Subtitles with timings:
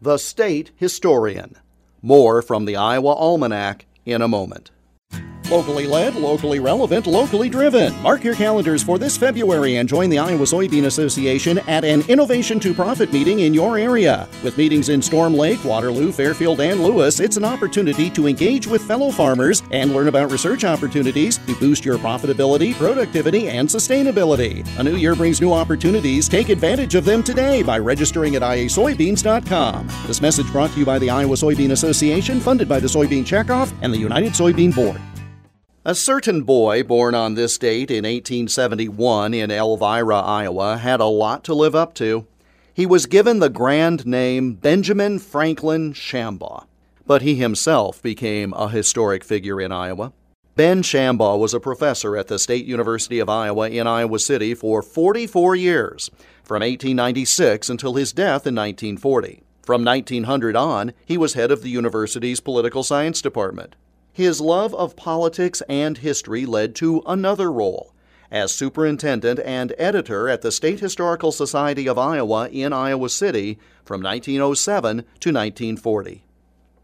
[0.00, 1.56] The State Historian.
[2.02, 4.70] More from the Iowa Almanac in a moment.
[5.50, 7.98] Locally led, locally relevant, locally driven.
[8.02, 12.60] Mark your calendars for this February and join the Iowa Soybean Association at an Innovation
[12.60, 14.28] to Profit meeting in your area.
[14.44, 18.82] With meetings in Storm Lake, Waterloo, Fairfield, and Lewis, it's an opportunity to engage with
[18.82, 24.66] fellow farmers and learn about research opportunities to boost your profitability, productivity, and sustainability.
[24.78, 26.28] A new year brings new opportunities.
[26.28, 29.88] Take advantage of them today by registering at iasoybeans.com.
[30.06, 33.72] This message brought to you by the Iowa Soybean Association, funded by the Soybean Checkoff
[33.80, 35.00] and the United Soybean Board.
[35.88, 41.44] A certain boy born on this date in 1871 in Elvira, Iowa, had a lot
[41.44, 42.26] to live up to.
[42.74, 46.66] He was given the grand name Benjamin Franklin Shambaugh,
[47.06, 50.12] but he himself became a historic figure in Iowa.
[50.56, 54.82] Ben Shambaugh was a professor at the State University of Iowa in Iowa City for
[54.82, 56.10] 44 years,
[56.44, 59.42] from 1896 until his death in 1940.
[59.62, 63.74] From 1900 on, he was head of the university's political science department.
[64.18, 67.94] His love of politics and history led to another role
[68.32, 74.02] as superintendent and editor at the State Historical Society of Iowa in Iowa City from
[74.02, 76.24] 1907 to 1940.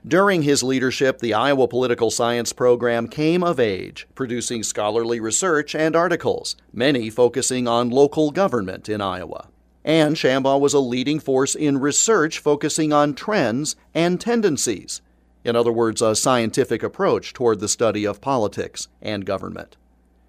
[0.07, 5.97] During his leadership, the Iowa Political Science program came of age, producing scholarly research and
[5.97, 9.49] articles, many focusing on local government in Iowa.
[9.85, 15.03] And Shambaugh was a leading force in research focusing on trends and tendencies
[15.45, 19.77] in other words, a scientific approach toward the study of politics and government.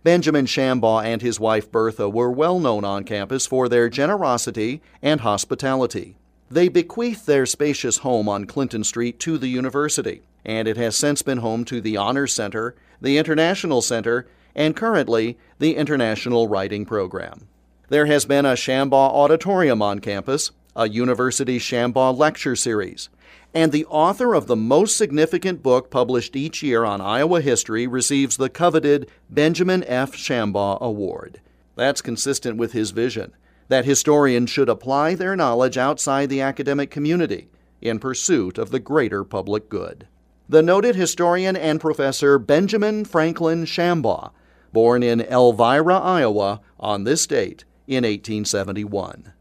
[0.04, 5.22] Benjamin Shambaugh and his wife Bertha were well known on campus for their generosity and
[5.22, 6.18] hospitality.
[6.52, 11.24] They bequeathed their spacious home on Clinton Street to the university, and it has since
[11.24, 17.48] been home to the Honors Center, the International Center, and currently the International Writing Program.
[17.90, 23.10] There has been a Shambaugh Auditorium on campus, a University Shambaugh Lecture Series,
[23.54, 28.36] and the author of the most significant book published each year on Iowa history receives
[28.36, 30.14] the coveted Benjamin F.
[30.14, 31.40] Shambaugh Award.
[31.76, 33.34] That's consistent with his vision
[33.68, 37.50] that historians should apply their knowledge outside the academic community
[37.82, 40.08] in pursuit of the greater public good.
[40.48, 44.32] The noted historian and professor Benjamin Franklin Shambaugh,
[44.72, 49.34] born in Elvira, Iowa, on this date in 1871.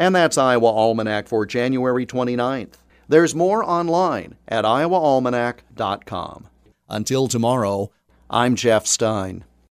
[0.00, 2.76] And that's Iowa Almanac for January 29th.
[3.06, 6.48] There's more online at iowaalmanac.com.
[6.88, 7.90] Until tomorrow,
[8.30, 9.44] I'm Jeff Stein.